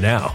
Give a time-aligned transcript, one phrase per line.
[0.00, 0.34] now.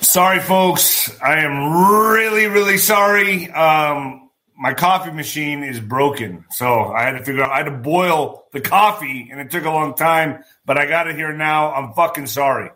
[0.00, 1.10] Sorry, folks.
[1.22, 3.50] I am really, really sorry.
[3.50, 6.44] Um, my coffee machine is broken.
[6.50, 9.64] So I had to figure out, I had to boil the coffee and it took
[9.64, 11.72] a long time, but I got it here now.
[11.72, 12.70] I'm fucking sorry.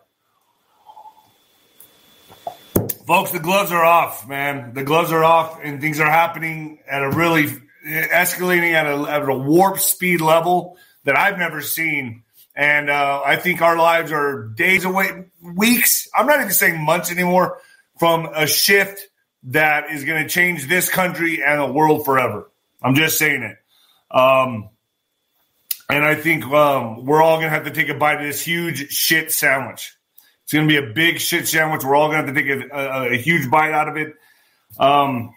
[3.05, 4.73] Folks, the gloves are off, man.
[4.73, 7.47] The gloves are off and things are happening at a really
[7.87, 12.23] escalating at a, at a warp speed level that I've never seen.
[12.57, 16.09] And uh, I think our lives are days away, weeks.
[16.13, 17.61] I'm not even saying months anymore
[17.99, 19.07] from a shift
[19.43, 22.49] that is going to change this country and the world forever.
[22.81, 23.57] I'm just saying it.
[24.09, 24.69] Um,
[25.87, 28.41] and I think um, we're all going to have to take a bite of this
[28.41, 29.95] huge shit sandwich.
[30.43, 31.83] It's going to be a big shit sandwich.
[31.83, 34.15] We're all going to have to take a, a, a huge bite out of it.
[34.79, 35.35] Um,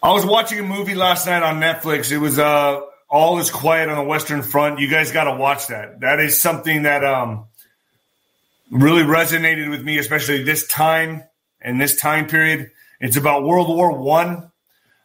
[0.00, 2.12] I was watching a movie last night on Netflix.
[2.12, 4.80] It was uh, All Is Quiet on the Western Front.
[4.80, 6.00] You guys got to watch that.
[6.00, 7.46] That is something that um,
[8.70, 11.24] really resonated with me, especially this time
[11.60, 12.70] and this time period.
[13.00, 14.50] It's about World War One.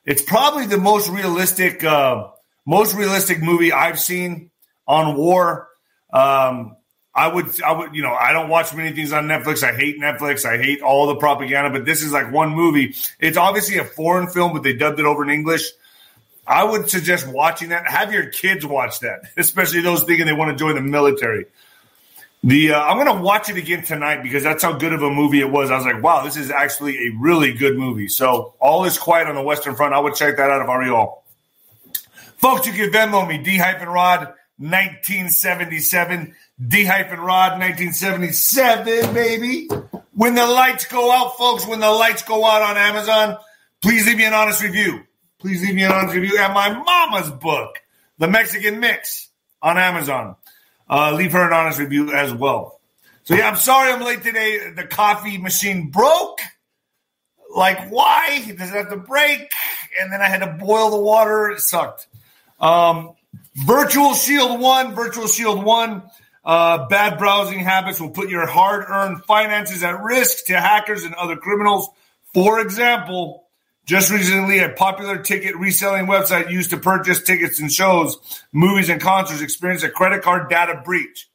[0.06, 2.28] It's probably the most realistic, uh,
[2.66, 4.52] most realistic movie I've seen
[4.86, 5.70] on war.
[6.12, 6.76] Um,
[7.16, 9.64] I would, I would, you know, I don't watch many things on Netflix.
[9.64, 10.46] I hate Netflix.
[10.46, 12.96] I hate all the propaganda, but this is like one movie.
[13.20, 15.70] It's obviously a foreign film, but they dubbed it over in English.
[16.46, 17.88] I would suggest watching that.
[17.88, 21.46] Have your kids watch that, especially those thinking they want to join the military.
[22.46, 25.10] The uh, I'm going to watch it again tonight because that's how good of a
[25.10, 25.72] movie it was.
[25.72, 28.10] I was like, wow, this is actually a really good movie.
[28.10, 29.94] So all is quiet on the Western Front.
[29.94, 31.24] I would check that out if I were you all.
[32.38, 36.36] Folks, you can Venmo me, D hyphen Rod 1977.
[36.68, 39.70] D hyphen Rod 1977, baby.
[40.14, 43.38] When the lights go out, folks, when the lights go out on Amazon,
[43.82, 45.04] please leave me an honest review.
[45.44, 47.82] Please leave me an honest review at my mama's book,
[48.18, 49.28] The Mexican Mix,
[49.62, 50.38] on Amazon.
[50.90, 52.80] Uh, leave her an honest review as well.
[53.24, 54.70] So yeah, I'm sorry I'm late today.
[54.74, 56.40] The coffee machine broke.
[57.54, 58.54] Like why?
[58.58, 59.52] Does it have to break?
[60.00, 61.50] And then I had to boil the water.
[61.50, 62.08] It sucked.
[62.58, 63.16] Um,
[63.54, 66.04] Virtual Shield One, Virtual Shield One.
[66.46, 71.36] Uh, bad browsing habits will put your hard-earned finances at risk to hackers and other
[71.36, 71.90] criminals.
[72.34, 73.43] For example,
[73.86, 78.18] just recently, a popular ticket reselling website used to purchase tickets and shows,
[78.54, 81.30] movies, and concerts experienced a credit card data breach.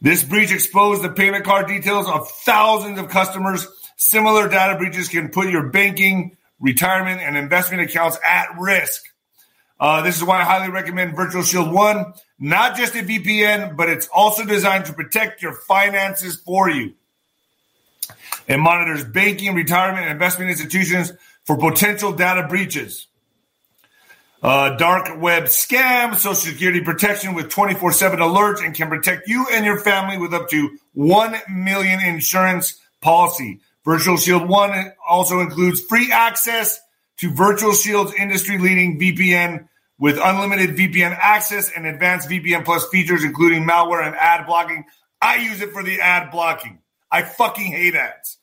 [0.00, 3.66] This breach exposed the payment card details of thousands of customers.
[3.96, 9.04] Similar data breaches can put your banking, retirement, and investment accounts at risk.
[9.78, 12.14] Uh, this is why I highly recommend Virtual Shield One.
[12.40, 16.94] Not just a VPN, but it's also designed to protect your finances for you.
[18.48, 21.12] It monitors banking, retirement, and investment institutions
[21.48, 23.06] for potential data breaches.
[24.42, 29.46] Uh, dark web scam, social security protection with 24 7 alerts, and can protect you
[29.50, 33.60] and your family with up to 1 million insurance policy.
[33.82, 36.78] Virtual Shield 1 also includes free access
[37.16, 39.68] to Virtual Shield's industry leading VPN
[39.98, 44.84] with unlimited VPN access and advanced VPN plus features, including malware and ad blocking.
[45.22, 46.80] I use it for the ad blocking.
[47.10, 48.37] I fucking hate ads.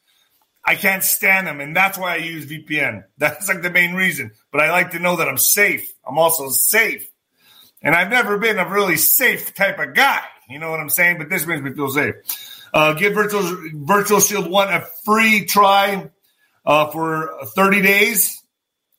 [0.65, 3.03] I can't stand them, and that's why I use VPN.
[3.17, 4.31] That's like the main reason.
[4.51, 5.94] But I like to know that I'm safe.
[6.06, 7.07] I'm also safe.
[7.83, 10.24] And I've never been a really safe type of guy.
[10.50, 11.19] You know what I'm saying?
[11.19, 12.15] But this makes me feel safe.
[12.74, 13.43] Uh, give Virtual,
[13.74, 16.10] Virtual Shield 1 a free try
[16.65, 18.43] uh, for 30 days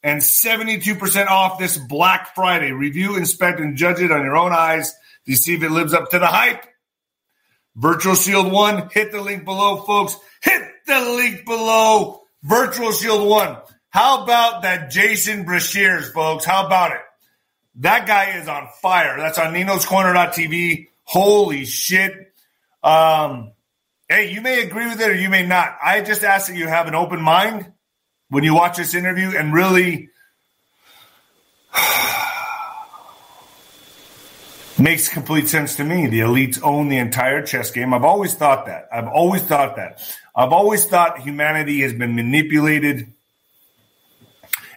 [0.02, 2.70] and 72% off this Black Friday.
[2.70, 4.94] Review, inspect, and judge it on your own eyes
[5.26, 6.64] to see if it lives up to the hype.
[7.74, 10.16] Virtual Shield 1, hit the link below, folks.
[10.42, 12.22] Hit the link below.
[12.42, 13.56] Virtual Shield 1.
[13.90, 16.44] How about that Jason Breshears, folks?
[16.44, 17.00] How about it?
[17.76, 19.16] That guy is on fire.
[19.18, 20.88] That's on Nino's Corner.tv.
[21.04, 22.32] Holy shit.
[22.82, 23.52] Um,
[24.08, 25.76] hey, you may agree with it or you may not.
[25.82, 27.72] I just ask that you have an open mind
[28.28, 30.08] when you watch this interview and really
[34.78, 36.06] makes complete sense to me.
[36.06, 37.94] The elites own the entire chess game.
[37.94, 38.88] I've always thought that.
[38.92, 40.02] I've always thought that.
[40.34, 43.12] I've always thought humanity has been manipulated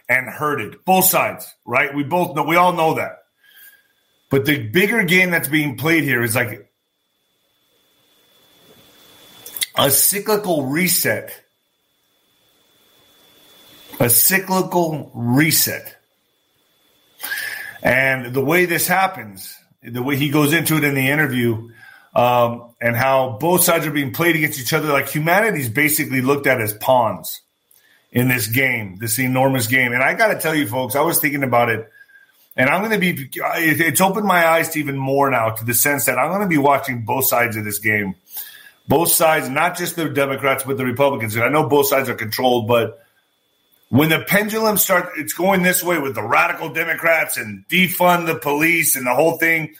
[0.08, 0.84] and hurted.
[0.84, 1.94] Both sides, right?
[1.94, 3.18] We both know, we all know that.
[4.30, 6.70] But the bigger game that's being played here is like
[9.76, 11.32] a cyclical reset.
[13.98, 15.96] A cyclical reset.
[17.82, 21.70] And the way this happens, the way he goes into it in the interview,
[22.14, 26.46] um, and how both sides are being played against each other, like humanity's basically looked
[26.46, 27.40] at as pawns
[28.10, 29.92] in this game, this enormous game.
[29.92, 31.88] And I got to tell you, folks, I was thinking about it,
[32.56, 35.74] and I'm going to be, it's opened my eyes to even more now to the
[35.74, 38.16] sense that I'm going to be watching both sides of this game.
[38.88, 41.36] Both sides, not just the Democrats, but the Republicans.
[41.36, 43.00] And I know both sides are controlled, but
[43.90, 48.36] when the pendulum starts, it's going this way with the radical Democrats and defund the
[48.36, 49.74] police and the whole thing.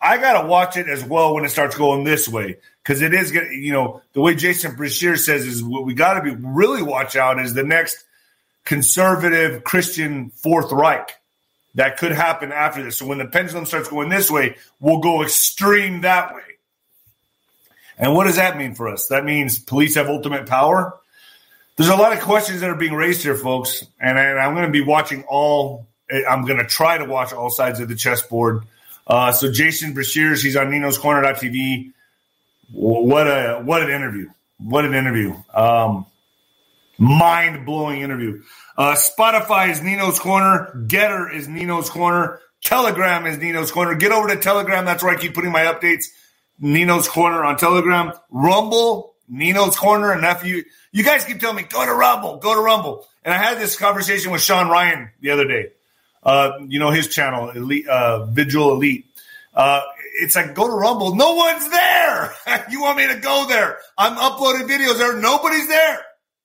[0.00, 3.14] I got to watch it as well when it starts going this way because it
[3.14, 6.82] is, you know, the way Jason Breshear says is what we got to be really
[6.82, 8.04] watch out is the next
[8.64, 11.16] conservative Christian Fourth Reich
[11.74, 12.98] that could happen after this.
[12.98, 16.42] So when the pendulum starts going this way, we'll go extreme that way.
[17.96, 19.06] And what does that mean for us?
[19.06, 20.98] That means police have ultimate power
[21.76, 24.66] there's a lot of questions that are being raised here, folks, and, I, am going
[24.66, 25.88] to be watching all.
[26.28, 28.64] I'm going to try to watch all sides of the chessboard.
[29.06, 31.92] Uh, so Jason Breshears, he's on Nino's Corner.tv.
[32.72, 34.30] What a what an interview!
[34.58, 35.34] What an interview!
[35.52, 36.06] Um,
[36.98, 38.42] Mind blowing interview.
[38.76, 40.72] Uh, Spotify is Nino's Corner.
[40.86, 42.40] Gettr is Nino's Corner.
[42.62, 43.94] Telegram is Nino's Corner.
[43.94, 44.84] Get over to Telegram.
[44.84, 46.06] That's where I keep putting my updates.
[46.60, 48.12] Nino's Corner on Telegram.
[48.30, 50.12] Rumble, Nino's Corner.
[50.12, 53.06] And you you guys keep telling me, go to Rumble, go to Rumble.
[53.24, 55.72] And I had this conversation with Shawn Ryan the other day.
[56.22, 59.06] Uh, you know, his channel, Elite, uh, Vigil Elite.
[59.52, 59.82] Uh,
[60.16, 61.14] it's like, go to Rumble.
[61.14, 62.34] No one's there.
[62.70, 63.78] you want me to go there?
[63.98, 65.16] I'm uploading videos there.
[65.16, 66.00] Nobody's there.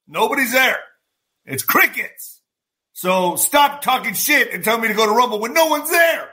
[0.08, 0.80] Nobody's there.
[1.46, 2.42] It's crickets.
[2.94, 6.30] So stop talking shit and tell me to go to Rumble when no one's there.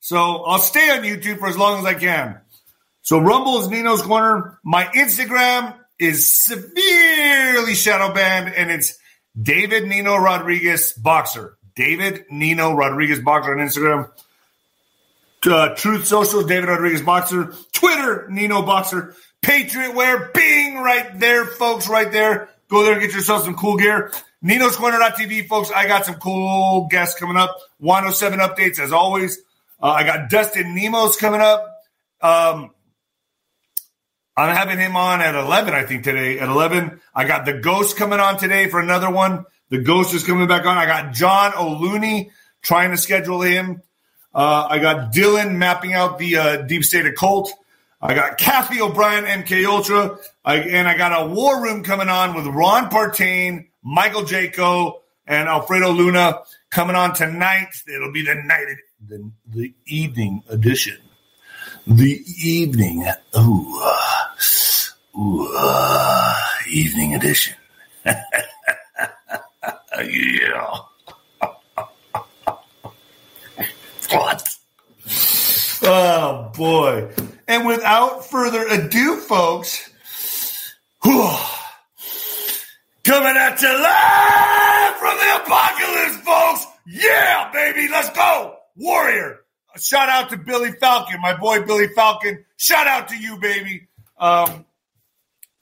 [0.00, 2.40] So I'll stay on YouTube for as long as I can.
[3.04, 4.58] So Rumble is Nino's Corner.
[4.64, 8.96] My Instagram is severely shadow banned, and it's
[9.40, 11.58] David Nino Rodriguez Boxer.
[11.76, 14.10] David Nino Rodriguez Boxer on Instagram.
[15.46, 17.52] Uh, Truth Social, David Rodriguez Boxer.
[17.74, 19.14] Twitter, Nino Boxer.
[19.42, 22.48] Patriot Wear, Bing, right there, folks, right there.
[22.70, 24.12] Go there and get yourself some cool gear.
[24.40, 25.70] Nino's Corner.tv, folks.
[25.70, 27.54] I got some cool guests coming up.
[27.80, 29.40] 107 updates, as always.
[29.78, 31.70] Uh, I got Dustin Nemos coming up.
[32.22, 32.70] Um,
[34.36, 36.38] I'm having him on at 11, I think, today.
[36.38, 39.44] At 11, I got the Ghost coming on today for another one.
[39.70, 40.76] The Ghost is coming back on.
[40.76, 43.82] I got John O'Looney trying to schedule him.
[44.34, 47.52] Uh, I got Dylan mapping out the uh, Deep State Occult.
[48.02, 52.34] I got Cathy O'Brien, MK Ultra, I, and I got a War Room coming on
[52.34, 57.68] with Ron Partain, Michael Jaco, and Alfredo Luna coming on tonight.
[57.86, 58.66] It'll be the night,
[59.08, 60.98] the, the evening edition
[61.86, 63.06] the evening.
[63.38, 63.82] Ooh,
[65.16, 66.34] ooh, uh,
[66.68, 67.54] evening edition.
[68.04, 68.14] yeah.
[74.10, 74.48] what?
[75.86, 77.10] Oh boy!
[77.46, 79.90] And without further ado, folks,
[81.02, 81.30] whew,
[83.04, 86.66] coming at you live from the apocalypse, folks.
[86.86, 89.44] Yeah, baby, let's go, Warrior
[89.78, 92.44] shout out to Billy Falcon, my boy Billy Falcon.
[92.56, 93.88] Shout out to you, baby.
[94.18, 94.64] Um,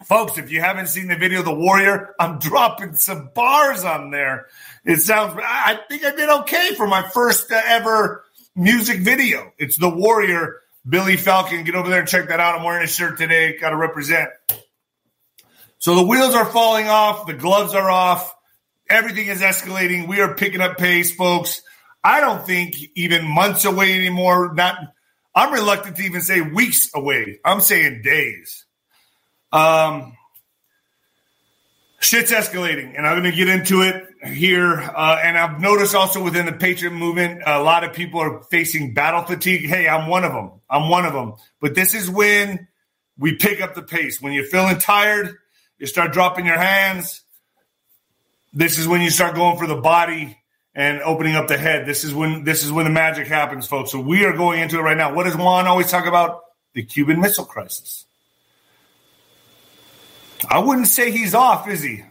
[0.04, 4.46] folks, if you haven't seen the video, The Warrior, I'm dropping some bars on there.
[4.84, 9.52] It sounds, I think I did okay for my first uh, ever music video.
[9.58, 11.64] It's The Warrior, Billy Falcon.
[11.64, 12.58] Get over there and check that out.
[12.58, 13.58] I'm wearing a shirt today.
[13.58, 14.30] Got to represent.
[15.78, 18.32] So the wheels are falling off, the gloves are off,
[18.88, 20.06] everything is escalating.
[20.06, 21.62] We are picking up pace, folks.
[22.04, 24.54] I don't think even months away anymore.
[24.54, 24.78] Not,
[25.34, 27.40] I'm reluctant to even say weeks away.
[27.44, 28.64] I'm saying days.
[29.52, 30.16] Um,
[32.00, 34.78] shit's escalating, and I'm going to get into it here.
[34.78, 38.94] Uh, and I've noticed also within the Patriot movement, a lot of people are facing
[38.94, 39.66] battle fatigue.
[39.66, 40.52] Hey, I'm one of them.
[40.68, 41.34] I'm one of them.
[41.60, 42.68] But this is when
[43.18, 44.20] we pick up the pace.
[44.20, 45.36] When you're feeling tired,
[45.78, 47.22] you start dropping your hands.
[48.52, 50.38] This is when you start going for the body
[50.74, 51.86] and opening up the head.
[51.86, 53.90] This is when this is when the magic happens, folks.
[53.90, 55.14] So we are going into it right now.
[55.14, 56.42] What does Juan always talk about?
[56.74, 58.06] The Cuban Missile Crisis.
[60.48, 62.02] I wouldn't say he's off, is he?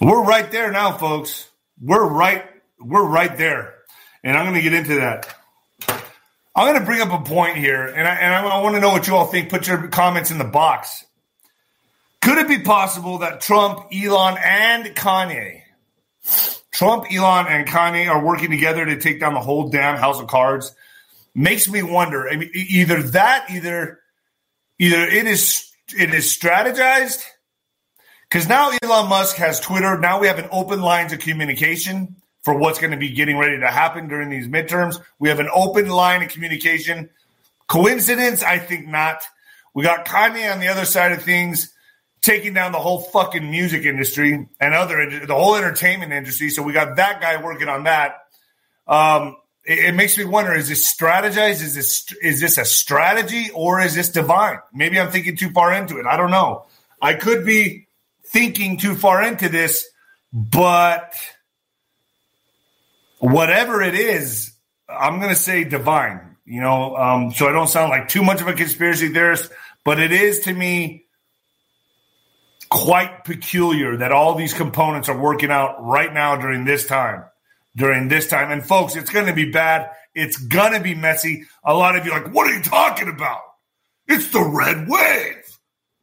[0.00, 1.48] We're right there now, folks.
[1.80, 2.44] We're right.
[2.80, 3.74] We're right there,
[4.24, 5.32] and I'm going to get into that.
[6.54, 8.90] I'm going to bring up a point here, and I, and I want to know
[8.90, 9.48] what you all think.
[9.48, 11.04] Put your comments in the box.
[12.20, 15.62] Could it be possible that Trump, Elon, and Kanye
[16.72, 20.26] Trump, Elon, and Kanye are working together to take down the whole damn house of
[20.26, 20.74] cards.
[21.34, 22.28] Makes me wonder.
[22.28, 24.00] I mean, either that, either
[24.78, 27.24] either it is it is strategized
[28.28, 29.98] because now Elon Musk has Twitter.
[29.98, 33.58] Now we have an open lines of communication for what's going to be getting ready
[33.60, 35.00] to happen during these midterms.
[35.18, 37.10] We have an open line of communication.
[37.68, 38.42] Coincidence?
[38.42, 39.22] I think not.
[39.74, 41.72] We got Kanye on the other side of things
[42.20, 46.50] taking down the whole fucking music industry and other the whole entertainment industry.
[46.50, 48.16] So we got that guy working on that.
[48.86, 51.62] Um, it, it, makes me wonder: is this strategized?
[51.62, 54.58] Is this is this a strategy or is this divine?
[54.72, 56.06] Maybe I'm thinking too far into it.
[56.06, 56.66] I don't know.
[57.00, 57.88] I could be
[58.26, 59.88] thinking too far into this,
[60.32, 61.14] but
[63.18, 64.52] whatever it is,
[64.88, 66.36] I'm going to say divine.
[66.44, 69.50] You know, um, so I don't sound like too much of a conspiracy theorist,
[69.84, 71.04] but it is to me
[72.68, 77.24] quite peculiar that all these components are working out right now during this time.
[77.74, 78.50] During this time.
[78.50, 79.90] And folks, it's going to be bad.
[80.14, 81.44] It's going to be messy.
[81.64, 83.40] A lot of you like, what are you talking about?
[84.06, 85.58] It's the red wave.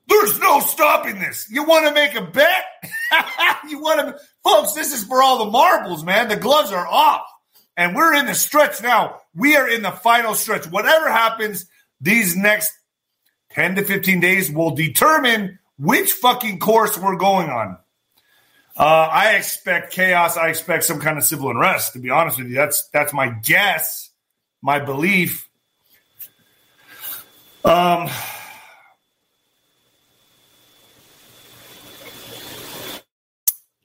[0.08, 1.48] There's no stopping this.
[1.52, 2.66] You want to make a bet?
[3.70, 6.28] you want to, folks, this is for all the marbles, man.
[6.28, 7.22] The gloves are off.
[7.78, 9.22] And we're in the stretch now.
[9.36, 10.66] We are in the final stretch.
[10.66, 11.66] Whatever happens,
[12.02, 12.72] these next
[13.52, 17.78] 10 to 15 days will determine which fucking course we're going on.
[18.80, 20.38] Uh, I expect chaos.
[20.38, 21.94] I expect some kind of civil unrest.
[21.94, 24.10] To be honest with you, that's that's my guess,
[24.62, 25.50] my belief.
[27.66, 28.10] Um,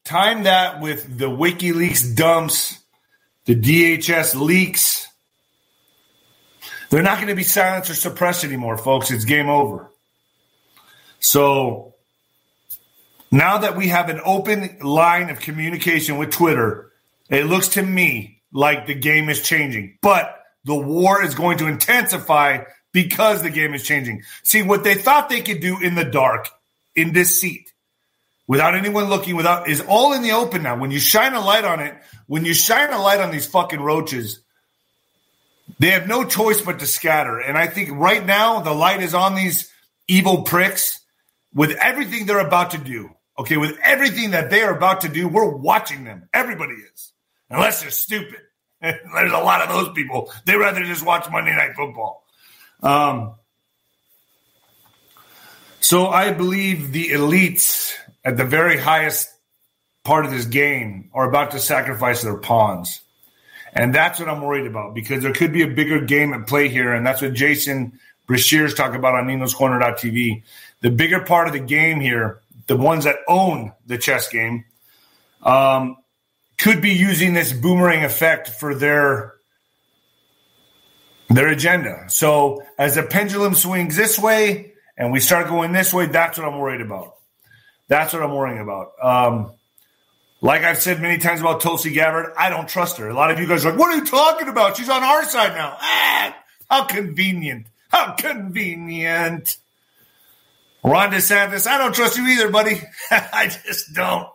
[0.04, 2.78] time that with the WikiLeaks dumps,
[3.46, 5.08] the DHS leaks.
[6.90, 9.10] They're not going to be silenced or suppressed anymore, folks.
[9.10, 9.90] It's game over.
[11.18, 11.93] So
[13.34, 16.92] now that we have an open line of communication with Twitter,
[17.28, 19.98] it looks to me like the game is changing.
[20.00, 24.22] But the war is going to intensify because the game is changing.
[24.44, 26.48] See, what they thought they could do in the dark
[26.94, 27.72] in this seat
[28.46, 30.78] without anyone looking, without is all in the open now.
[30.78, 31.94] When you shine a light on it,
[32.26, 34.40] when you shine a light on these fucking roaches,
[35.78, 37.40] they have no choice but to scatter.
[37.40, 39.70] And I think right now the light is on these
[40.06, 41.00] evil pricks
[41.54, 45.28] with everything they're about to do, okay, with everything that they are about to do,
[45.28, 46.28] we're watching them.
[46.32, 47.12] Everybody is,
[47.50, 48.38] unless they're stupid.
[48.80, 50.32] There's a lot of those people.
[50.44, 52.24] They rather just watch Monday Night Football.
[52.82, 53.34] Um,
[55.80, 57.92] so I believe the elites
[58.24, 59.30] at the very highest
[60.02, 63.00] part of this game are about to sacrifice their pawns.
[63.72, 66.68] And that's what I'm worried about because there could be a bigger game at play
[66.68, 66.92] here.
[66.92, 70.42] And that's what Jason Breshears talk about on Nino's Corner.tv
[70.84, 74.64] the bigger part of the game here, the ones that own the chess game,
[75.42, 75.96] um,
[76.58, 79.34] could be using this boomerang effect for their
[81.28, 82.04] their agenda.
[82.08, 86.46] So as the pendulum swings this way and we start going this way, that's what
[86.46, 87.14] I'm worried about.
[87.88, 88.92] That's what I'm worrying about.
[89.02, 89.52] Um,
[90.40, 93.08] like I've said many times about Tulsi Gabbard, I don't trust her.
[93.08, 94.76] A lot of you guys are like, what are you talking about?
[94.76, 95.76] She's on our side now.
[95.80, 96.36] Ah,
[96.70, 97.66] how convenient.
[97.88, 99.56] How convenient.
[100.84, 102.82] Ron DeSantis, I don't trust you either, buddy.
[103.10, 104.28] I just don't.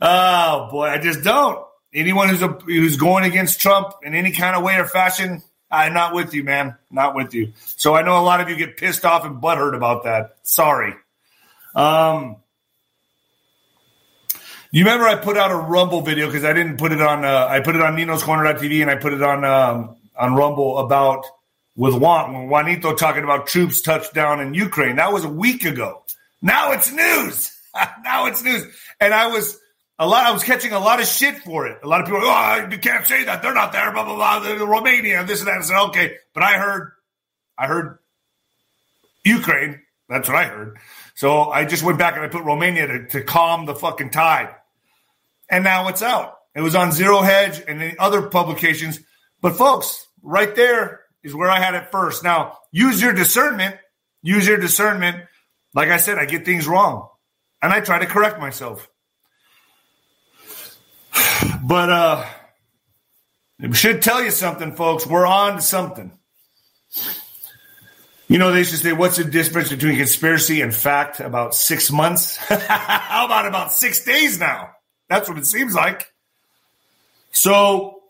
[0.00, 1.64] Oh boy, I just don't.
[1.94, 5.94] Anyone who's a, who's going against Trump in any kind of way or fashion, I'm
[5.94, 6.76] not with you, man.
[6.90, 7.52] Not with you.
[7.76, 10.36] So I know a lot of you get pissed off and butthurt about that.
[10.42, 10.94] Sorry.
[11.76, 12.36] Um,
[14.72, 17.24] you remember I put out a Rumble video because I didn't put it on.
[17.24, 20.78] Uh, I put it on Nino's Corner.tv and I put it on um, on Rumble
[20.78, 21.24] about
[21.76, 24.96] with Juan, Juanito talking about troops touchdown in Ukraine.
[24.96, 26.04] That was a week ago.
[26.40, 27.52] Now it's news.
[28.04, 28.64] now it's news.
[29.00, 29.58] And I was
[29.98, 30.26] a lot.
[30.26, 31.78] I was catching a lot of shit for it.
[31.82, 33.42] A lot of people, oh, you can't say that.
[33.42, 33.92] They're not there.
[33.92, 34.40] Blah blah blah.
[34.40, 35.58] They're Romania, this and that.
[35.58, 36.92] I said, okay, but I heard,
[37.58, 37.98] I heard
[39.24, 39.80] Ukraine.
[40.08, 40.78] That's what I heard.
[41.14, 44.54] So I just went back and I put Romania to, to calm the fucking tide.
[45.48, 46.38] And now it's out.
[46.54, 49.00] It was on Zero Hedge and the other publications.
[49.40, 52.22] But folks, right there, is where I had it first.
[52.22, 53.76] Now, use your discernment.
[54.22, 55.24] Use your discernment.
[55.74, 57.08] Like I said, I get things wrong
[57.60, 58.88] and I try to correct myself.
[61.66, 62.26] But uh
[63.58, 65.06] it should tell you something, folks.
[65.06, 66.12] We're on to something.
[68.28, 71.20] You know, they to say, what's the difference between conspiracy and fact?
[71.20, 72.36] About six months?
[72.36, 74.72] How about about six days now?
[75.08, 76.12] That's what it seems like.
[77.32, 78.02] So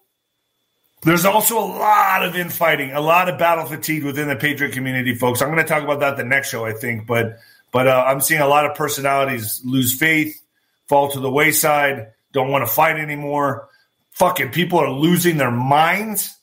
[1.05, 5.15] there's also a lot of infighting, a lot of battle fatigue within the Patriot community,
[5.15, 5.43] folks.
[5.43, 7.07] I'm going to talk about that the next show, I think.
[7.07, 7.39] But
[7.73, 10.41] but uh, I'm seeing a lot of personalities lose faith,
[10.87, 13.69] fall to the wayside, don't want to fight anymore.
[14.13, 16.37] Fucking people are losing their minds.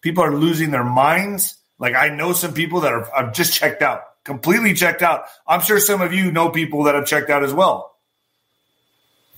[0.00, 1.56] People are losing their minds.
[1.78, 4.02] Like I know some people that are, are just checked out.
[4.24, 5.24] completely checked out.
[5.46, 7.96] I'm sure some of you know people that have checked out as well.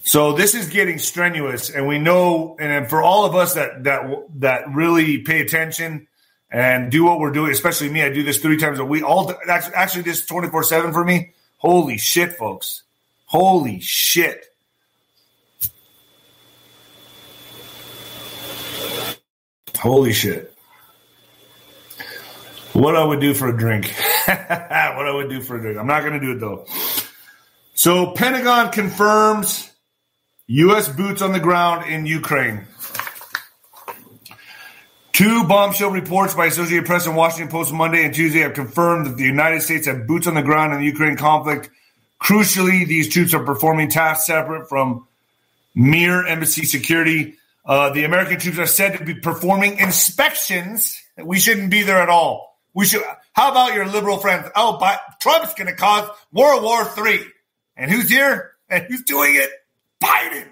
[0.04, 4.02] So this is getting strenuous, and we know, and for all of us that that
[4.40, 6.08] that really pay attention
[6.50, 9.04] and do what we're doing, especially me, I do this three times a week.
[9.04, 11.32] All actually, this 24 seven for me.
[11.58, 12.82] Holy shit, folks!
[13.26, 14.46] Holy shit!
[19.78, 20.52] Holy shit!
[22.72, 23.94] What I would do for a drink?
[24.26, 24.40] what
[25.06, 25.78] I would do for a drink?
[25.78, 26.66] I'm not going to do it though.
[27.74, 29.71] So Pentagon confirms
[30.54, 30.86] U.S.
[30.86, 32.66] boots on the ground in Ukraine.
[35.14, 39.16] Two bombshell reports by Associated Press and Washington Post Monday and Tuesday have confirmed that
[39.16, 41.70] the United States have boots on the ground in the Ukraine conflict.
[42.20, 45.06] Crucially, these troops are performing tasks separate from
[45.74, 47.38] mere embassy security.
[47.64, 51.02] Uh, the American troops are said to be performing inspections.
[51.16, 52.58] We shouldn't be there at all.
[52.74, 53.02] We should.
[53.32, 54.50] How about your liberal friends?
[54.54, 57.24] Oh, but Trump's going to cause World War Three,
[57.74, 59.48] and who's here and who's doing it?
[60.02, 60.48] Biden.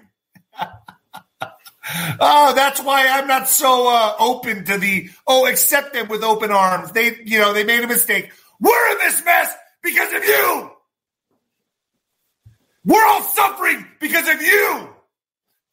[2.19, 6.51] oh, that's why I'm not so uh, open to the oh, accept them with open
[6.51, 6.91] arms.
[6.91, 8.31] They, you know, they made a mistake.
[8.59, 10.71] We're in this mess because of you.
[12.83, 14.89] We're all suffering because of you,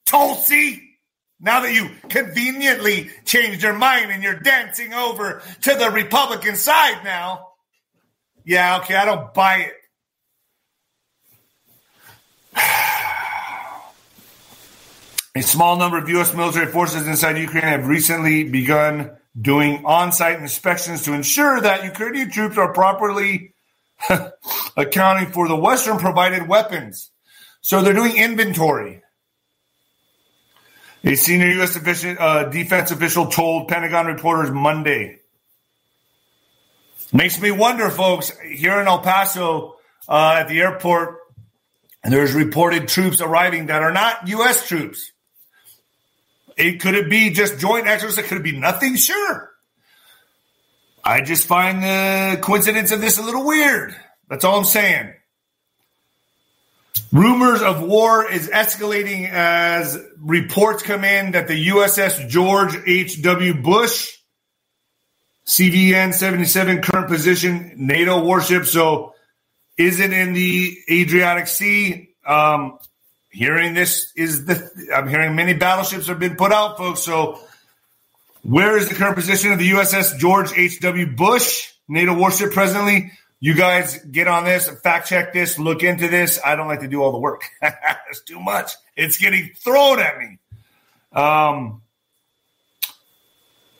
[0.06, 0.84] Tulsi.
[1.40, 7.04] Now that you conveniently changed your mind and you're dancing over to the Republican side
[7.04, 7.46] now.
[8.44, 9.72] Yeah, okay, I don't buy it.
[15.34, 16.34] A small number of U.S.
[16.34, 19.10] military forces inside Ukraine have recently begun
[19.40, 23.54] doing on site inspections to ensure that Ukrainian troops are properly
[24.76, 27.10] accounting for the Western provided weapons.
[27.60, 29.02] So they're doing inventory.
[31.04, 31.76] A senior U.S.
[31.76, 35.20] Official, uh, defense official told Pentagon reporters Monday.
[37.12, 39.76] Makes me wonder, folks, here in El Paso
[40.08, 41.18] uh, at the airport,
[42.02, 44.66] there's reported troops arriving that are not U.S.
[44.66, 45.12] troops.
[46.58, 48.18] It could it be just joint exercise?
[48.18, 48.96] It could it be nothing?
[48.96, 49.50] Sure.
[51.04, 53.94] I just find the coincidence of this a little weird.
[54.28, 55.14] That's all I'm saying.
[57.12, 63.62] Rumors of war is escalating as reports come in that the USS George H.W.
[63.62, 64.18] Bush,
[65.46, 68.66] CVN 77 current position, NATO warship.
[68.66, 69.14] So
[69.78, 72.10] is it in the Adriatic Sea?
[72.26, 72.78] Um,
[73.30, 77.00] hearing this is the I'm hearing many battleships have been put out, folks.
[77.00, 77.40] So
[78.42, 81.14] where is the current position of the USS George H.W.
[81.16, 83.12] Bush NATO warship presently?
[83.40, 86.40] You guys get on this, fact check this, look into this.
[86.44, 87.42] I don't like to do all the work.
[87.62, 88.72] it's too much.
[88.96, 90.38] It's getting thrown at me.
[91.12, 91.82] Um,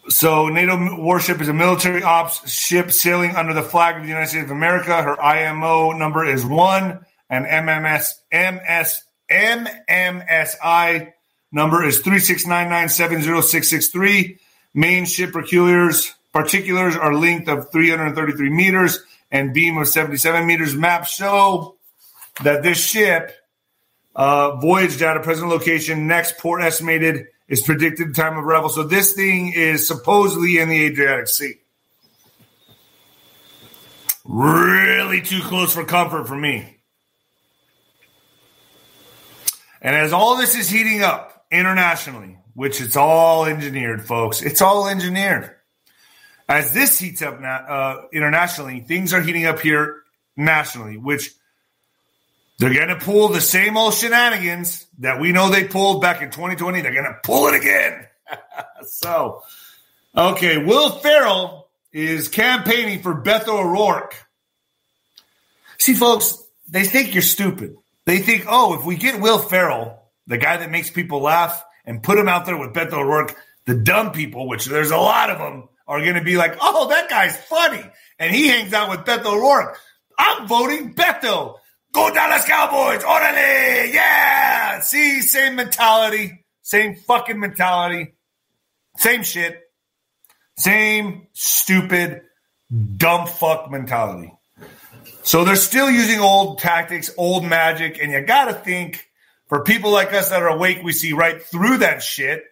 [0.08, 4.28] so NATO warship is a military ops ship sailing under the flag of the United
[4.28, 5.02] States of America.
[5.02, 11.12] Her IMO number is one, and MMS MS MMSI
[11.52, 14.38] number is 369970663.
[14.74, 20.74] Main ship particulars particulars are length of 333 meters and beam of 77 meters.
[20.74, 21.76] Maps show
[22.42, 23.32] that this ship
[24.14, 26.06] uh, voyaged at a present location.
[26.06, 28.68] Next port estimated is predicted time of arrival.
[28.68, 31.54] So this thing is supposedly in the Adriatic Sea.
[34.24, 36.77] Really too close for comfort for me.
[39.80, 44.88] And as all this is heating up internationally, which it's all engineered, folks, it's all
[44.88, 45.54] engineered.
[46.48, 50.02] As this heats up uh, internationally, things are heating up here
[50.36, 51.30] nationally, which
[52.58, 56.30] they're going to pull the same old shenanigans that we know they pulled back in
[56.30, 56.80] 2020.
[56.80, 58.06] They're going to pull it again.
[58.86, 59.42] so,
[60.16, 64.14] okay, Will Ferrell is campaigning for Beto O'Rourke.
[65.78, 67.76] See, folks, they think you're stupid.
[68.09, 72.03] They think, oh, if we get Will Ferrell, the guy that makes people laugh, and
[72.03, 75.37] put him out there with Beto O'Rourke, the dumb people, which there's a lot of
[75.37, 77.85] them, are going to be like, oh, that guy's funny.
[78.18, 79.79] And he hangs out with Beto O'Rourke.
[80.18, 81.57] I'm voting Beto.
[81.92, 83.03] Go Dallas Cowboys.
[83.03, 83.92] Orale.
[83.92, 84.81] Yeah.
[84.81, 86.47] See, same mentality.
[86.62, 88.14] Same fucking mentality.
[88.97, 89.61] Same shit.
[90.57, 92.23] Same stupid,
[92.97, 94.33] dumb fuck mentality.
[95.28, 99.10] So they're still using old tactics, old magic, and you got to think
[99.46, 102.44] for people like us that are awake, we see right through that shit.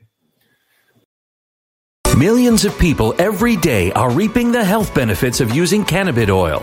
[2.19, 6.63] Millions of people every day are reaping the health benefits of using cannabis oil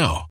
[0.01, 0.30] now.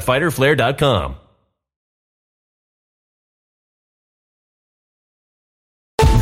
[0.01, 1.20] www.fighterflare.com.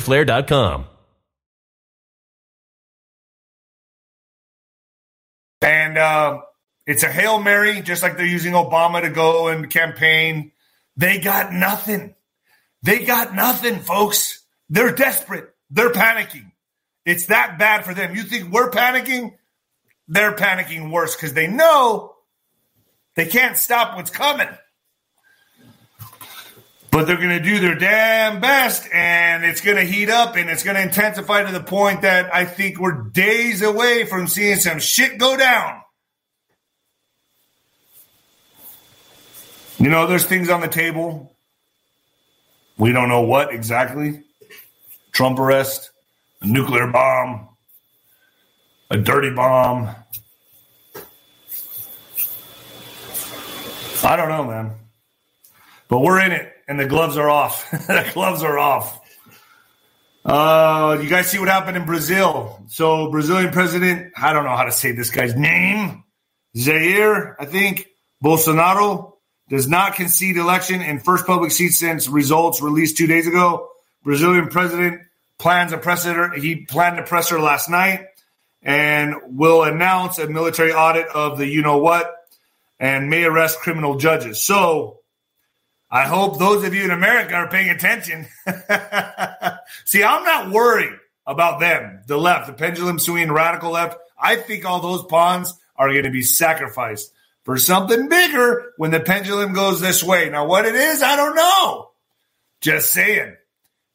[0.00, 0.86] fighterflare.com.
[5.62, 6.40] And uh,
[6.86, 10.52] it's a Hail Mary, just like they're using Obama to go and campaign.
[10.96, 12.14] They got nothing.
[12.82, 14.42] They got nothing, folks.
[14.70, 15.50] They're desperate.
[15.70, 16.52] They're panicking.
[17.04, 18.14] It's that bad for them.
[18.14, 19.34] You think we're panicking?
[20.08, 22.14] They're panicking worse because they know
[23.14, 24.48] they can't stop what's coming
[26.90, 30.50] but they're going to do their damn best and it's going to heat up and
[30.50, 34.56] it's going to intensify to the point that I think we're days away from seeing
[34.56, 35.82] some shit go down.
[39.78, 41.34] You know, there's things on the table.
[42.76, 44.22] We don't know what exactly.
[45.12, 45.90] Trump arrest,
[46.42, 47.48] a nuclear bomb,
[48.90, 49.94] a dirty bomb.
[54.02, 54.72] I don't know, man.
[55.88, 57.68] But we're in it and the gloves are off.
[57.72, 59.00] the gloves are off.
[60.24, 62.64] Uh, you guys see what happened in Brazil?
[62.68, 66.04] So, Brazilian president, I don't know how to say this guy's name,
[66.56, 67.88] Jair, I think,
[68.22, 69.14] Bolsonaro,
[69.48, 73.68] does not concede election in first public seat since results released two days ago.
[74.04, 75.00] Brazilian president
[75.38, 76.32] plans a presser.
[76.34, 78.06] He planned a presser last night
[78.62, 82.14] and will announce a military audit of the you know what
[82.78, 84.40] and may arrest criminal judges.
[84.40, 84.99] So,
[85.90, 88.26] I hope those of you in America are paying attention.
[89.84, 93.98] See, I'm not worried about them, the left, the pendulum swinging radical left.
[94.18, 97.12] I think all those pawns are going to be sacrificed
[97.44, 100.28] for something bigger when the pendulum goes this way.
[100.30, 101.90] Now, what it is, I don't know.
[102.60, 103.36] Just saying.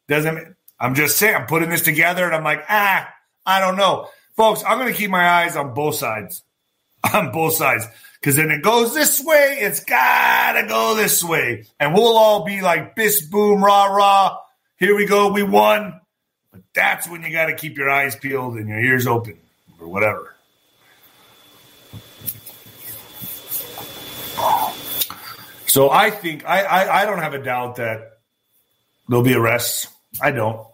[0.07, 3.09] Doesn't I'm just saying, I'm putting this together and I'm like, ah,
[3.45, 4.09] I don't know.
[4.35, 6.43] Folks, I'm going to keep my eyes on both sides.
[7.13, 7.85] On both sides
[8.25, 11.65] Because then it goes this way, it's gotta go this way.
[11.79, 14.39] And we'll all be like, bis boom, rah, rah.
[14.77, 16.01] Here we go, we won.
[16.51, 19.37] But that's when you gotta keep your eyes peeled and your ears open
[19.79, 20.33] or whatever.
[25.67, 28.17] So I think I, I, I don't have a doubt that
[29.07, 29.85] there'll be arrests.
[30.19, 30.65] I don't.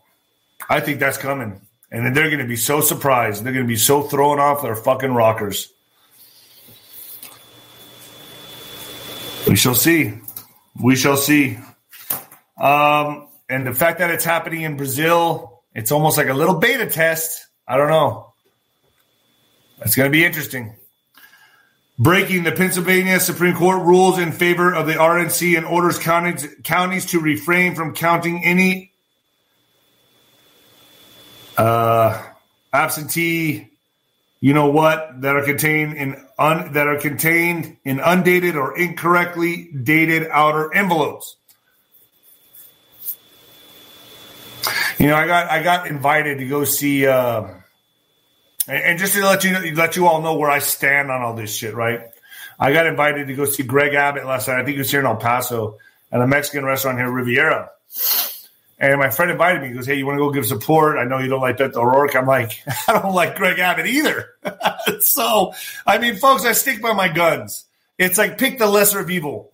[0.70, 1.60] I think that's coming.
[1.92, 3.44] And then they're going to be so surprised.
[3.44, 5.70] They're going to be so thrown off their fucking rockers.
[9.52, 10.14] We shall see.
[10.82, 11.60] We shall see.
[12.58, 16.86] Um, and the fact that it's happening in Brazil, it's almost like a little beta
[16.86, 17.48] test.
[17.68, 18.32] I don't know.
[19.78, 20.78] That's going to be interesting.
[22.00, 27.08] Breaking the Pennsylvania Supreme Court rules in favor of the RNC and orders counties, counties
[27.08, 28.94] to refrain from counting any
[31.58, 32.26] uh,
[32.72, 33.71] absentee,
[34.42, 39.70] you know what, that are contained in un, that are contained in undated or incorrectly
[39.72, 41.38] dated outer envelopes.
[44.98, 47.44] You know, I got I got invited to go see, uh,
[48.68, 51.22] and, and just to let you know, let you all know where I stand on
[51.22, 52.02] all this shit, right?
[52.60, 54.60] I got invited to go see Greg Abbott last night.
[54.60, 55.78] I think he was here in El Paso
[56.12, 57.70] at a Mexican restaurant here, Riviera.
[58.82, 59.68] And my friend invited me.
[59.68, 60.98] He goes, "Hey, you want to go give support?
[60.98, 64.30] I know you don't like Beto O'Rourke." I'm like, "I don't like Greg Abbott either."
[65.00, 65.54] so,
[65.86, 67.66] I mean, folks, I stick by my guns.
[68.00, 69.54] It's like pick the lesser of evil.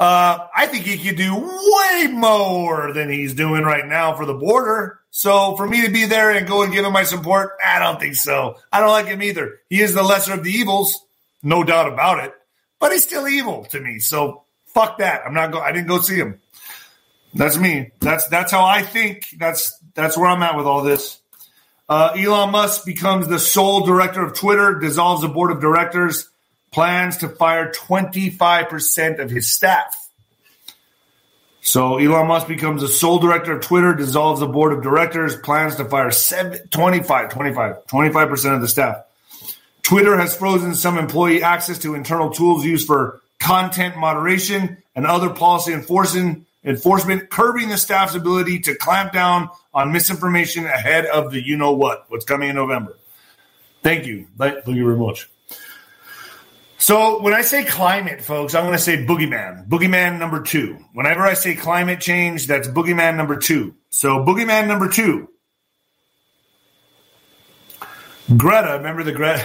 [0.00, 4.34] Uh, I think he could do way more than he's doing right now for the
[4.34, 4.98] border.
[5.10, 8.00] So, for me to be there and go and give him my support, I don't
[8.00, 8.56] think so.
[8.72, 9.60] I don't like him either.
[9.70, 10.98] He is the lesser of the evils,
[11.40, 12.34] no doubt about it.
[12.80, 14.00] But he's still evil to me.
[14.00, 15.22] So, fuck that.
[15.24, 15.60] I'm not go.
[15.60, 16.40] I didn't go see him.
[17.36, 17.90] That's me.
[18.00, 19.26] That's that's how I think.
[19.38, 21.20] That's that's where I'm at with all this.
[21.88, 26.28] Uh, Elon Musk becomes the sole director of Twitter, dissolves the board of directors,
[26.72, 29.94] plans to fire 25% of his staff.
[31.60, 35.76] So Elon Musk becomes the sole director of Twitter, dissolves the board of directors, plans
[35.76, 39.04] to fire seven, 25, 25, 25% of the staff.
[39.82, 45.30] Twitter has frozen some employee access to internal tools used for content moderation and other
[45.30, 51.40] policy enforcement enforcement, curbing the staff's ability to clamp down on misinformation ahead of the
[51.40, 52.98] you know what, what's coming in November.
[53.82, 54.26] Thank you.
[54.36, 55.30] Thank you very much.
[56.78, 59.68] So when I say climate, folks, I'm going to say boogeyman.
[59.68, 60.78] Boogeyman number two.
[60.92, 63.74] Whenever I say climate change, that's boogeyman number two.
[63.90, 65.30] So boogeyman number two.
[68.36, 69.44] Greta, remember the Greta?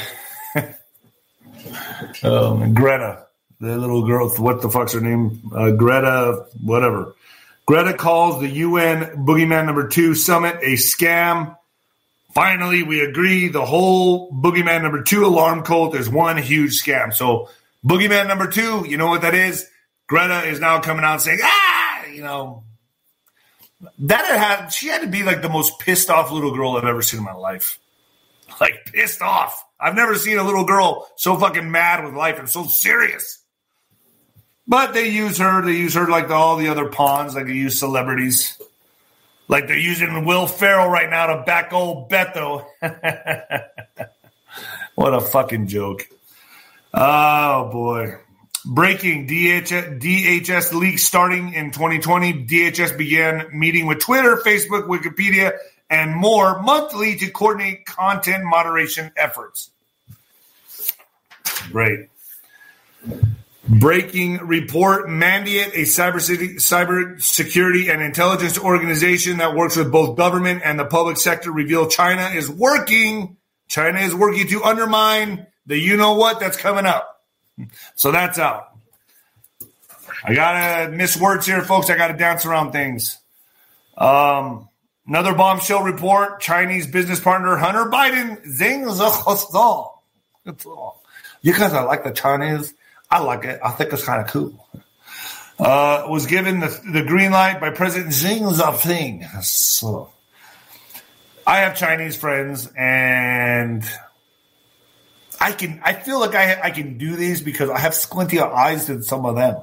[2.23, 3.27] um, Greta
[3.61, 5.51] the little girl, what the fuck's her name?
[5.55, 7.15] Uh, Greta, whatever.
[7.67, 11.55] Greta calls the UN Boogeyman number two summit a scam.
[12.33, 17.13] Finally, we agree the whole Boogeyman number two alarm cult is one huge scam.
[17.13, 17.49] So,
[17.85, 19.67] Boogeyman number two, you know what that is?
[20.07, 22.63] Greta is now coming out saying, ah, you know,
[23.99, 27.03] that had, she had to be like the most pissed off little girl I've ever
[27.03, 27.79] seen in my life.
[28.59, 29.63] Like, pissed off.
[29.79, 33.40] I've never seen a little girl so fucking mad with life and so serious.
[34.67, 35.65] But they use her.
[35.65, 37.35] They use her like the, all the other pawns.
[37.35, 38.59] Like they use celebrities.
[39.47, 42.65] Like they're using Will Ferrell right now to back old Beto.
[44.95, 46.07] what a fucking joke.
[46.93, 48.17] Oh, boy.
[48.65, 52.45] Breaking DHS, DHS leak starting in 2020.
[52.45, 55.57] DHS began meeting with Twitter, Facebook, Wikipedia,
[55.89, 59.71] and more monthly to coordinate content moderation efforts.
[61.71, 62.07] Great.
[63.79, 66.15] Breaking report Mandiant, a cyber,
[66.57, 71.87] cyber security and intelligence organization that works with both government and the public sector, reveal
[71.87, 73.37] China is working.
[73.69, 77.23] China is working to undermine the you know what that's coming up.
[77.95, 78.75] So that's out.
[80.25, 81.89] I gotta miss words here, folks.
[81.89, 83.19] I gotta dance around things.
[83.97, 84.67] Um,
[85.07, 89.45] another bombshell report: Chinese business partner Hunter Biden Zing zings
[91.41, 92.73] You guys are like the Chinese
[93.11, 93.59] I like it.
[93.63, 94.67] I think it's kind of cool.
[95.59, 99.43] Uh, was given the, the green light by President Xi Jinping.
[99.43, 100.09] So,
[101.45, 103.83] I have Chinese friends, and
[105.39, 105.81] I can.
[105.83, 109.25] I feel like I I can do these because I have squintier eyes than some
[109.25, 109.57] of them.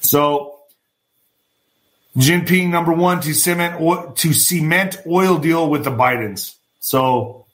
[0.00, 0.60] So,
[2.16, 6.54] Jinping number one to cement to cement oil deal with the Bidens.
[6.80, 7.44] So,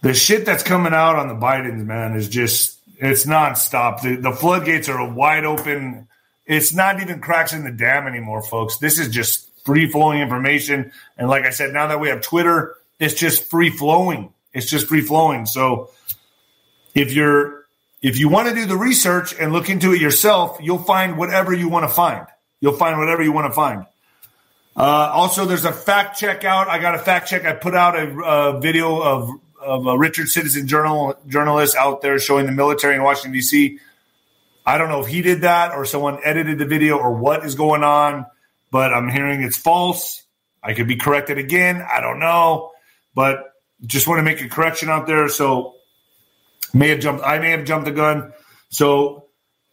[0.00, 4.02] the shit that's coming out on the Bidens, man, is just it's nonstop.
[4.02, 6.08] The, the floodgates are wide open.
[6.46, 8.78] It's not even cracks in the dam anymore, folks.
[8.78, 10.92] This is just free flowing information.
[11.18, 14.32] And like I said, now that we have Twitter, it's just free flowing.
[14.52, 15.46] It's just free flowing.
[15.46, 15.90] So
[16.94, 17.66] if you're
[18.02, 21.52] if you want to do the research and look into it yourself, you'll find whatever
[21.52, 22.26] you want to find.
[22.60, 23.86] You'll find whatever you want to find.
[24.76, 26.68] Uh, also, there's a fact check out.
[26.68, 27.44] I got a fact check.
[27.44, 29.30] I put out a, a video of,
[29.66, 33.78] of a Richard Citizen journal journalist out there showing the military in Washington D.C.
[34.64, 37.54] I don't know if he did that or someone edited the video or what is
[37.54, 38.26] going on,
[38.70, 40.22] but I'm hearing it's false.
[40.62, 41.82] I could be corrected again.
[41.88, 42.72] I don't know,
[43.14, 43.52] but
[43.84, 45.28] just want to make a correction out there.
[45.28, 45.74] So
[46.72, 47.24] may have jumped.
[47.24, 48.32] I may have jumped the gun.
[48.70, 49.26] So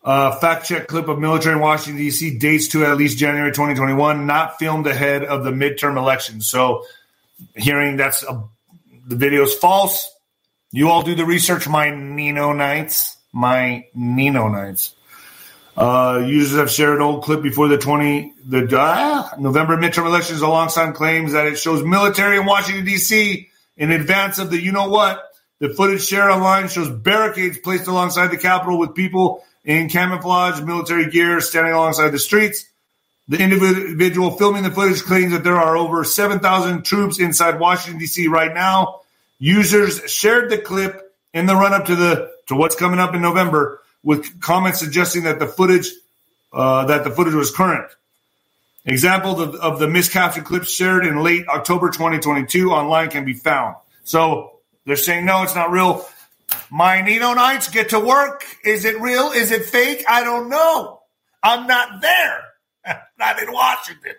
[0.04, 2.38] uh, fact check clip of military in Washington, D.C.
[2.38, 6.48] dates to at least January 2021, not filmed ahead of the midterm elections.
[6.48, 6.84] So,
[7.56, 8.44] hearing that's a,
[9.06, 10.10] the video is false.
[10.72, 13.18] You all do the research, my Nino Knights.
[13.32, 14.96] My Nino Knights.
[15.76, 20.94] Uh, users have shared old clip before the 20 the uh, November midterm elections alongside
[20.94, 23.50] claims that it shows military in Washington D.C.
[23.78, 25.24] in advance of the you know what.
[25.60, 31.10] The footage shared online shows barricades placed alongside the Capitol with people in camouflage military
[31.10, 32.66] gear standing alongside the streets.
[33.28, 38.28] The individual filming the footage claims that there are over 7,000 troops inside Washington, D.C.
[38.28, 39.02] right now.
[39.40, 43.22] Users shared the clip in the run up to the to what's coming up in
[43.22, 45.90] November with comments suggesting that the footage
[46.52, 47.90] uh, that the footage was current.
[48.86, 53.76] Examples of, of the miscaptured clips shared in late October 2022 online can be found.
[54.04, 56.06] So they're saying no, it's not real.
[56.70, 58.46] My Nino Knights get to work.
[58.64, 59.32] Is it real?
[59.32, 60.04] Is it fake?
[60.08, 61.02] I don't know.
[61.42, 62.53] I'm not there.
[63.20, 64.16] not in Washington.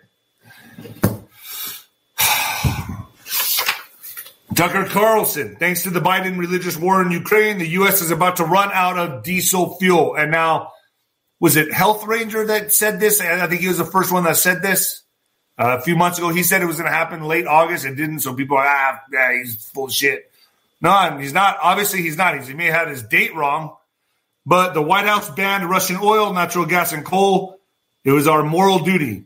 [4.55, 8.01] Tucker Carlson, thanks to the Biden religious war in Ukraine, the U.S.
[8.01, 10.15] is about to run out of diesel fuel.
[10.15, 10.71] And now,
[11.39, 13.19] was it Health Ranger that said this?
[13.19, 15.01] I think he was the first one that said this
[15.57, 16.29] uh, a few months ago.
[16.29, 17.85] He said it was going to happen late August.
[17.85, 18.19] It didn't.
[18.19, 20.31] So people are, ah, yeah, he's full of shit.
[20.81, 21.57] No, he's not.
[21.61, 22.41] Obviously, he's not.
[22.41, 23.75] He may have had his date wrong.
[24.45, 27.54] But the White House banned Russian oil, natural gas, and coal.
[28.05, 29.25] It was our moral duty.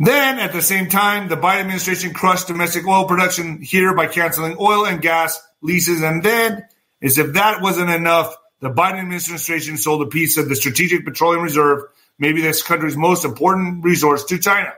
[0.00, 4.56] Then, at the same time, the Biden administration crushed domestic oil production here by canceling
[4.60, 6.02] oil and gas leases.
[6.02, 6.66] And then,
[7.00, 11.42] as if that wasn't enough, the Biden administration sold a piece of the Strategic Petroleum
[11.42, 11.84] Reserve,
[12.18, 14.72] maybe this country's most important resource, to China.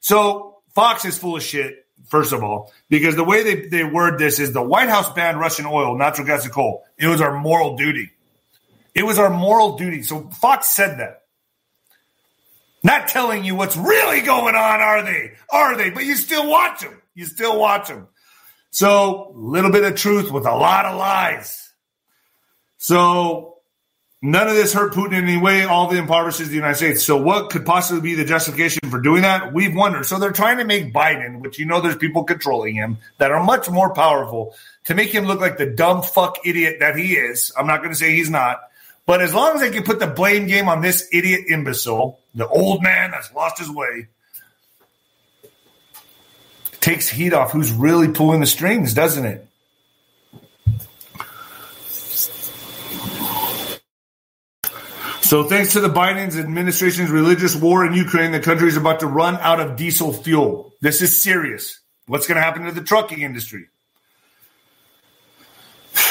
[0.00, 4.18] So Fox is full of shit, first of all, because the way they, they word
[4.18, 6.84] this is the White House banned Russian oil, natural gas, and coal.
[6.98, 8.10] It was our moral duty.
[8.94, 10.02] It was our moral duty.
[10.02, 11.21] So Fox said that.
[12.82, 15.32] Not telling you what's really going on, are they?
[15.50, 15.90] Are they?
[15.90, 17.00] But you still watch them.
[17.14, 18.08] You still watch them.
[18.70, 21.70] So, a little bit of truth with a lot of lies.
[22.78, 23.58] So,
[24.22, 25.64] none of this hurt Putin in any way.
[25.64, 27.04] All the impoverishes the United States.
[27.04, 29.52] So, what could possibly be the justification for doing that?
[29.52, 30.06] We've wondered.
[30.06, 33.44] So, they're trying to make Biden, which you know there's people controlling him that are
[33.44, 34.54] much more powerful,
[34.84, 37.52] to make him look like the dumb fuck idiot that he is.
[37.56, 38.58] I'm not going to say he's not.
[39.12, 42.48] But as long as they can put the blame game on this idiot imbecile, the
[42.48, 44.06] old man that's lost his way,
[46.80, 49.46] takes heat off who's really pulling the strings, doesn't it?
[55.20, 59.06] So, thanks to the Biden's administration's religious war in Ukraine, the country is about to
[59.06, 60.72] run out of diesel fuel.
[60.80, 61.80] This is serious.
[62.06, 63.66] What's going to happen to the trucking industry?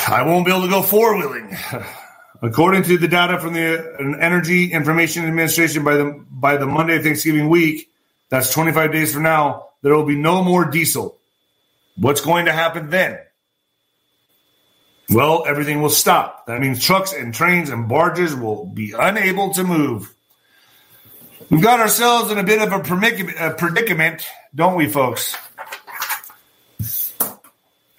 [0.07, 1.57] I won't be able to go four wheeling.
[2.43, 7.49] According to the data from the Energy Information Administration by the by the Monday Thanksgiving
[7.49, 7.91] week,
[8.29, 11.19] that's 25 days from now, there will be no more diesel.
[11.97, 13.19] What's going to happen then?
[15.09, 16.47] Well, everything will stop.
[16.47, 20.11] That means trucks and trains and barges will be unable to move.
[21.49, 24.25] We've got ourselves in a bit of a predicament,
[24.55, 25.35] don't we, folks?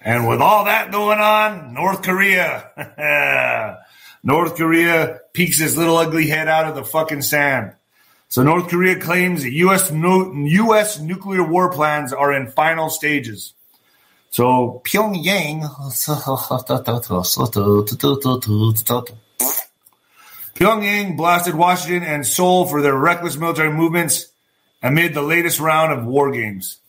[0.01, 3.79] And with all that going on, North Korea.
[4.23, 7.73] North Korea peeks his little ugly head out of the fucking sand.
[8.29, 9.91] So North Korea claims that U.S.
[9.91, 10.99] U.S.
[10.99, 13.53] nuclear war plans are in final stages.
[14.31, 15.61] So Pyongyang,
[20.55, 24.27] Pyongyang blasted Washington and Seoul for their reckless military movements
[24.81, 26.79] amid the latest round of war games.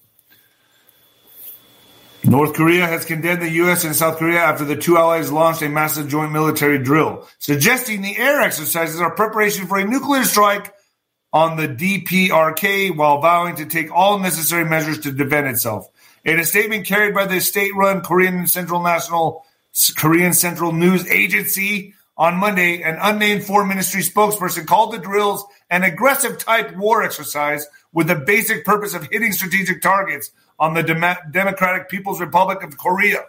[2.27, 3.85] North Korea has condemned the U.S.
[3.85, 8.17] and South Korea after the two allies launched a massive joint military drill, suggesting the
[8.17, 10.73] air exercises are preparation for a nuclear strike
[11.35, 15.91] on the DPRK while vowing to take all necessary measures to defend itself.
[16.25, 19.45] In a statement carried by the state-run Korean Central National
[19.97, 25.83] Korean Central News Agency on Monday, an unnamed foreign ministry spokesperson called the drills an
[25.83, 31.31] aggressive type war exercise with the basic purpose of hitting strategic targets on the Dem-
[31.31, 33.25] Democratic People's Republic of Korea,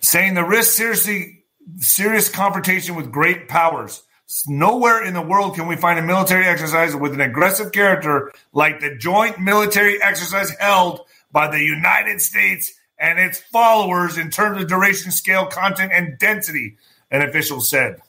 [0.00, 1.44] saying the risk seriously
[1.78, 4.02] serious confrontation with great powers.
[4.46, 8.80] Nowhere in the world can we find a military exercise with an aggressive character like
[8.80, 14.68] the joint military exercise held by the United States and its followers in terms of
[14.68, 16.76] duration, scale, content, and density,
[17.10, 18.00] an official said.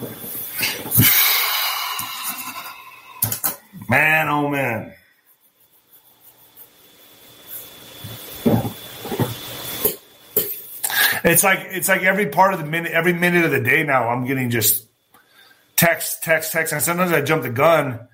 [3.88, 4.92] Man, oh man.
[11.24, 14.08] It's like it's like every part of the minute, every minute of the day now,
[14.08, 14.88] I'm getting just
[15.76, 18.08] text, text, text, and sometimes I jump the gun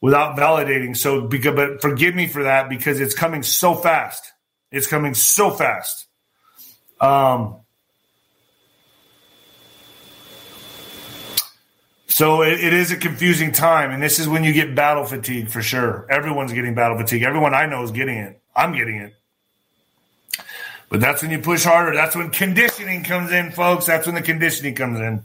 [0.00, 0.96] without validating.
[0.96, 4.32] So, because, but forgive me for that because it's coming so fast.
[4.70, 6.06] It's coming so fast.
[7.00, 7.60] Um,
[12.08, 15.48] so it, it is a confusing time, and this is when you get battle fatigue
[15.48, 16.06] for sure.
[16.10, 17.22] Everyone's getting battle fatigue.
[17.22, 18.42] Everyone I know is getting it.
[18.54, 19.14] I'm getting it.
[20.88, 21.94] But that's when you push harder.
[21.94, 23.86] That's when conditioning comes in, folks.
[23.86, 25.22] That's when the conditioning comes in.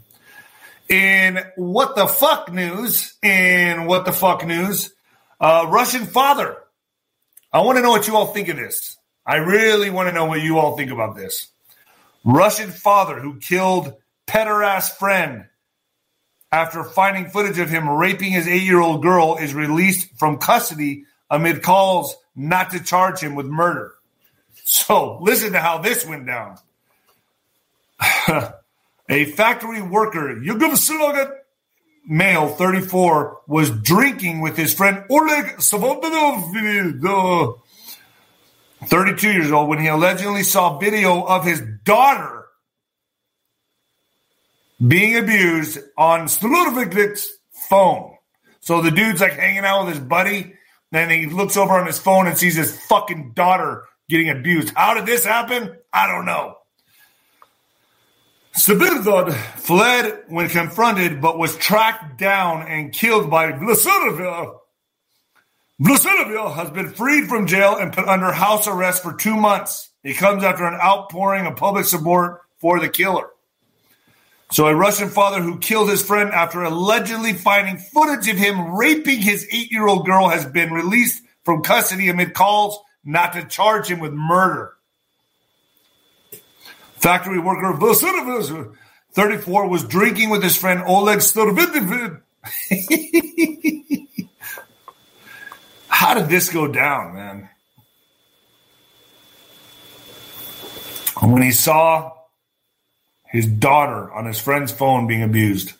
[0.88, 4.92] In what the fuck news, in what the fuck news,
[5.40, 6.56] uh, Russian father.
[7.52, 8.96] I want to know what you all think of this.
[9.24, 11.48] I really want to know what you all think about this.
[12.24, 13.94] Russian father who killed
[14.26, 15.46] pederast friend
[16.52, 21.04] after finding footage of him raping his eight year old girl is released from custody
[21.30, 23.94] amid calls not to charge him with murder.
[24.70, 26.56] So listen to how this went down.
[29.08, 31.32] a factory worker, Yugoslav
[32.06, 36.52] male, 34, was drinking with his friend Oleg Savonov,
[38.84, 42.46] 32 years old, when he allegedly saw video of his daughter
[44.86, 47.28] being abused on Sludovik's
[47.68, 48.14] phone.
[48.60, 50.54] So the dude's like hanging out with his buddy,
[50.92, 54.74] then he looks over on his phone and sees his fucking daughter getting abused.
[54.74, 55.76] How did this happen?
[55.92, 56.56] I don't know.
[58.54, 64.56] Sabirdod fled when confronted, but was tracked down and killed by Vlasovia.
[65.80, 69.90] Vlasovia has been freed from jail and put under house arrest for two months.
[70.02, 73.28] He comes after an outpouring of public support for the killer.
[74.50, 79.20] So, a Russian father who killed his friend after allegedly finding footage of him raping
[79.20, 83.88] his eight year old girl has been released from custody amid calls not to charge
[83.88, 84.74] him with murder.
[86.96, 88.74] Factory worker Vasilovich,
[89.12, 92.20] 34, was drinking with his friend Oleg Storvidin.
[95.88, 97.48] How did this go down, man?
[101.20, 102.12] When he saw
[103.30, 105.72] his daughter on his friend's phone being abused.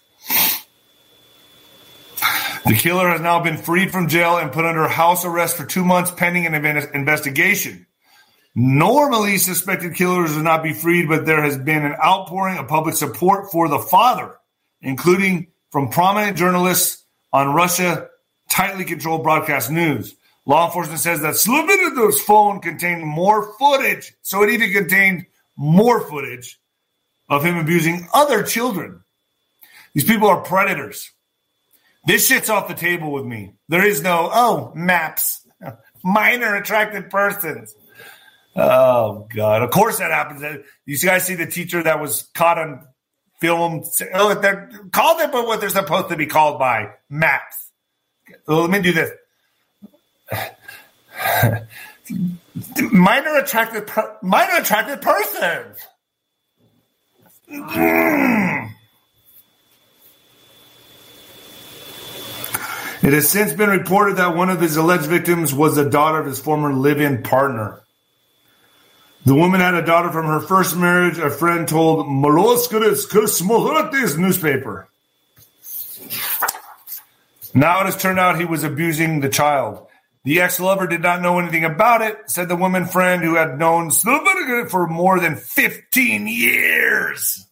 [2.71, 5.85] The killer has now been freed from jail and put under house arrest for two
[5.85, 6.55] months pending an
[6.95, 7.85] investigation.
[8.55, 12.95] Normally, suspected killers would not be freed, but there has been an outpouring of public
[12.95, 14.37] support for the father,
[14.83, 17.03] including from prominent journalists
[17.33, 18.07] on Russia
[18.53, 20.15] tightly controlled broadcast news.
[20.47, 26.61] Law enforcement says that Slobodanov's phone contained more footage, so it even contained more footage
[27.29, 29.03] of him abusing other children.
[29.93, 31.11] These people are predators.
[32.07, 33.55] This shit's off the table with me.
[33.69, 35.47] There is no, oh, maps,
[36.05, 37.75] minor attracted persons.
[38.57, 39.63] Oh, God.
[39.63, 40.43] Of course that happens.
[40.87, 42.87] You guys see the teacher that was caught on
[43.41, 43.85] film?
[44.15, 47.71] Oh, they're called it, but what they're supposed to be called by maps.
[48.47, 49.11] Well, let me do this.
[52.93, 55.79] minor attracted, per- minor attracted persons.
[57.51, 58.71] Mm.
[63.11, 66.27] It has since been reported that one of his alleged victims was the daughter of
[66.27, 67.83] his former live in partner.
[69.25, 73.09] The woman had a daughter from her first marriage, a friend told Moloskis
[74.17, 74.89] newspaper.
[77.53, 79.89] Now it has turned out he was abusing the child.
[80.23, 83.59] The ex lover did not know anything about it, said the woman friend who had
[83.59, 87.45] known for more than 15 years.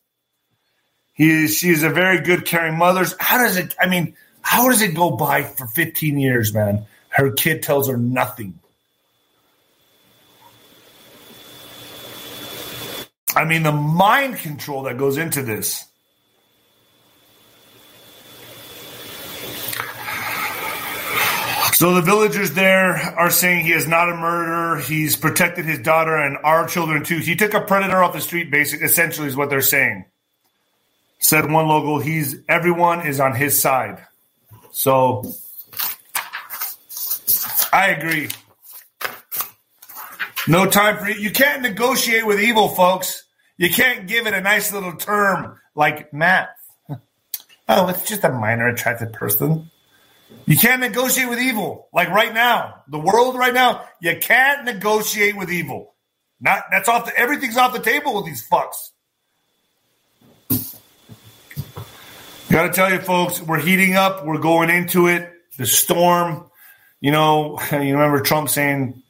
[1.15, 3.05] He she is a very good, caring mother.
[3.19, 4.15] How does it, I mean,
[4.49, 6.87] how does it go by for 15 years, man?
[7.11, 8.59] Her kid tells her nothing.
[13.37, 15.85] I mean, the mind control that goes into this.
[21.75, 24.81] So the villagers there are saying he is not a murderer.
[24.81, 27.19] He's protected his daughter and our children too.
[27.19, 30.07] He took a predator off the street, basically, essentially, is what they're saying.
[31.19, 34.07] Said one local, he's everyone is on his side.
[34.79, 35.25] So
[37.73, 38.29] I agree.
[40.47, 41.17] No time for you.
[41.17, 43.25] You can't negotiate with evil, folks.
[43.57, 46.51] You can't give it a nice little term like math.
[47.71, 49.71] Oh, it's just a minor attracted person.
[50.47, 51.89] You can't negotiate with evil.
[51.93, 55.95] Like right now, the world right now, you can't negotiate with evil.
[56.41, 58.93] Not that's off the everything's off the table with these fucks.
[62.51, 64.25] Got to tell you, folks, we're heating up.
[64.25, 65.31] We're going into it.
[65.59, 66.51] The storm.
[67.01, 69.03] You know, you remember Trump saying,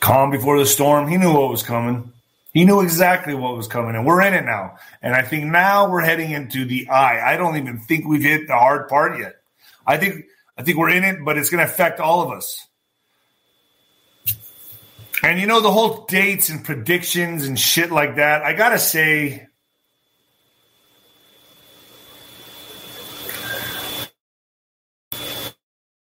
[0.00, 2.12] "Calm before the storm." He knew what was coming.
[2.52, 4.76] He knew exactly what was coming, and we're in it now.
[5.02, 7.32] And I think now we're heading into the eye.
[7.32, 9.36] I don't even think we've hit the hard part yet.
[9.86, 10.26] I think
[10.58, 12.66] I think we're in it, but it's going to affect all of us.
[15.22, 18.42] And you know the whole dates and predictions and shit like that.
[18.42, 19.48] I gotta say,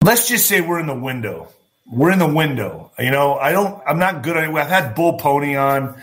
[0.01, 1.47] let's just say we're in the window.
[1.85, 2.91] We're in the window.
[2.97, 3.81] You know, I don't.
[3.85, 4.53] I'm not good at it.
[4.53, 6.01] I've had Bull Pony on.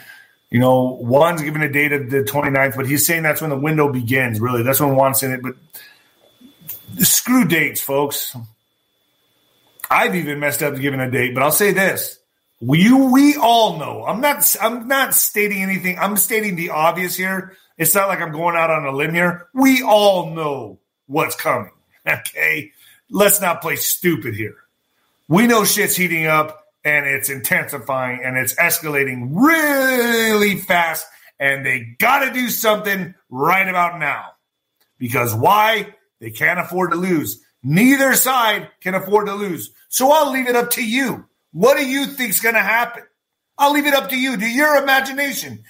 [0.50, 3.58] You know, Juan's giving a date of the 29th, but he's saying that's when the
[3.58, 4.40] window begins.
[4.40, 5.42] Really, that's when Juan's in it.
[5.42, 5.54] But
[7.04, 8.34] screw dates, folks.
[9.90, 12.18] I've even messed up giving a date, but I'll say this:
[12.60, 14.04] we we all know.
[14.04, 14.56] I'm not.
[14.60, 15.98] I'm not stating anything.
[15.98, 17.56] I'm stating the obvious here.
[17.76, 19.48] It's not like I'm going out on a limb here.
[19.54, 21.70] We all know what's coming.
[22.08, 22.72] Okay,
[23.10, 24.56] let's not play stupid here.
[25.28, 31.06] We know shit's heating up and it's intensifying and it's escalating really fast,
[31.38, 34.32] and they got to do something right about now.
[34.98, 35.94] Because why?
[36.20, 37.40] They can't afford to lose.
[37.62, 39.70] Neither side can afford to lose.
[39.88, 41.26] So I'll leave it up to you.
[41.52, 43.04] What do you think's going to happen?
[43.56, 45.64] I'll leave it up to you, to your imagination.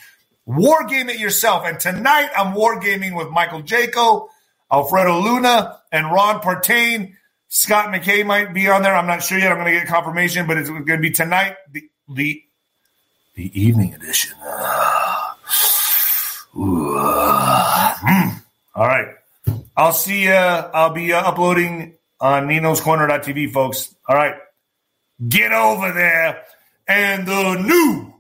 [0.47, 1.64] War game it yourself.
[1.66, 4.28] And tonight I'm war gaming with Michael Jaco,
[4.70, 7.14] Alfredo Luna, and Ron Partain.
[7.49, 8.94] Scott McKay might be on there.
[8.94, 9.51] I'm not sure yet.
[9.51, 11.57] I'm going to get confirmation, but it's going to be tonight.
[11.72, 12.42] The the,
[13.34, 14.36] the evening edition.
[16.61, 18.42] Uh, mm.
[18.74, 19.14] All right.
[19.76, 20.32] I'll see you.
[20.32, 23.94] I'll be uh, uploading on Nino's Corner.tv, folks.
[24.09, 24.34] All right.
[25.28, 26.42] Get over there.
[26.88, 28.14] And the new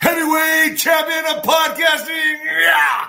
[0.00, 2.44] heavyweight champion of podcasting.
[2.44, 3.08] Yeah.